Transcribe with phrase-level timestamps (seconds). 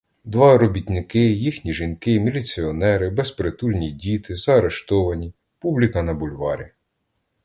[0.23, 6.69] Два робітники, їхні жінки, міліціонери, безпритульні діти, заарештовані, публіка на бульварі.